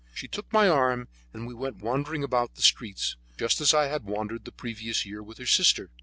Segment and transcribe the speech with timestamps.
[0.15, 4.03] She took my arm and we went wandering about the streets, just as I had
[4.03, 5.91] wandered the previous year with her sister.